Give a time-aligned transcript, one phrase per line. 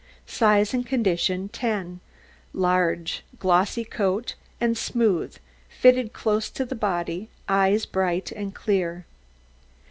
[0.25, 1.99] SIZE AND CONDITION 10
[2.53, 3.87] Large; coat glossy
[4.59, 5.37] and smooth,
[5.69, 9.05] fitting close to the body; eyes bright and clear.